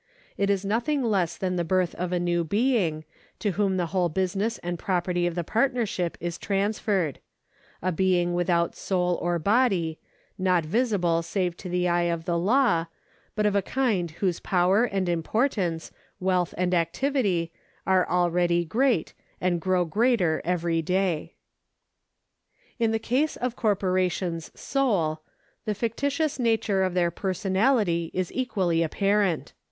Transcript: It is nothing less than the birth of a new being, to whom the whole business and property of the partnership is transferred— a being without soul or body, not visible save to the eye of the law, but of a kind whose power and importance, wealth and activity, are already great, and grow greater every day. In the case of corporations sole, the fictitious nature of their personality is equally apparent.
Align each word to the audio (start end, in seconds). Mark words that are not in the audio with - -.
It 0.35 0.49
is 0.49 0.65
nothing 0.65 1.03
less 1.03 1.37
than 1.37 1.57
the 1.57 1.63
birth 1.63 1.93
of 1.93 2.11
a 2.11 2.19
new 2.19 2.43
being, 2.43 3.05
to 3.37 3.51
whom 3.51 3.77
the 3.77 3.85
whole 3.93 4.09
business 4.09 4.57
and 4.63 4.79
property 4.79 5.27
of 5.27 5.35
the 5.35 5.43
partnership 5.43 6.17
is 6.19 6.39
transferred— 6.39 7.19
a 7.83 7.91
being 7.91 8.33
without 8.33 8.75
soul 8.75 9.19
or 9.21 9.37
body, 9.37 9.99
not 10.39 10.65
visible 10.65 11.21
save 11.21 11.55
to 11.57 11.69
the 11.69 11.87
eye 11.87 12.09
of 12.09 12.25
the 12.25 12.39
law, 12.39 12.87
but 13.35 13.45
of 13.45 13.55
a 13.55 13.61
kind 13.61 14.09
whose 14.09 14.39
power 14.39 14.85
and 14.85 15.07
importance, 15.07 15.91
wealth 16.19 16.55
and 16.57 16.73
activity, 16.73 17.53
are 17.85 18.09
already 18.09 18.65
great, 18.65 19.13
and 19.39 19.61
grow 19.61 19.85
greater 19.85 20.41
every 20.43 20.81
day. 20.81 21.35
In 22.79 22.89
the 22.89 22.97
case 22.97 23.35
of 23.35 23.55
corporations 23.55 24.49
sole, 24.59 25.21
the 25.65 25.75
fictitious 25.75 26.39
nature 26.39 26.81
of 26.81 26.95
their 26.95 27.11
personality 27.11 28.09
is 28.15 28.31
equally 28.33 28.81
apparent. 28.81 29.53